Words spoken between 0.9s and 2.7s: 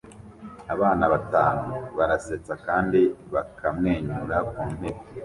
batanu barasetsa